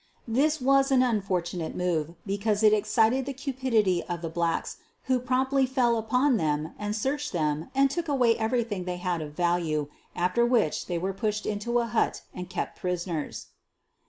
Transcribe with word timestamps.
This 0.27 0.59
was 0.59 0.89
an 0.89 1.03
unfortunate 1.03 1.75
move, 1.75 2.15
because 2.25 2.63
it 2.63 2.73
ex 2.73 2.89
cited 2.89 3.27
the 3.27 3.33
cupidity 3.35 4.01
of 4.05 4.23
the 4.23 4.31
blacks, 4.31 4.77
who 5.03 5.19
promptly 5.19 5.67
fell 5.67 5.95
upon 5.95 6.37
them 6.37 6.73
and 6.79 6.95
searched 6.95 7.33
them 7.33 7.69
and 7.75 7.91
took 7.91 8.07
away 8.07 8.35
every 8.35 8.61
88 8.61 8.63
SOPHIE 8.63 8.63
LYONS 8.63 8.69
thing 8.69 8.85
they 8.85 8.97
had 8.97 9.21
of 9.21 9.33
value, 9.37 9.89
after 10.15 10.43
which 10.43 10.87
they 10.87 10.97
were 10.97 11.13
pushed 11.13 11.45
into 11.45 11.77
a 11.77 11.85
hut 11.85 12.23
and 12.33 12.49
kept 12.49 12.79
prisoners. 12.79 13.49